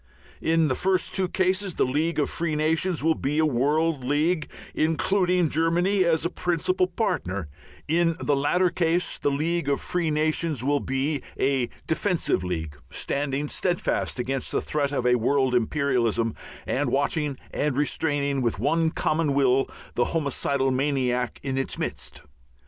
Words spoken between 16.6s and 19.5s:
and watching and restraining with one common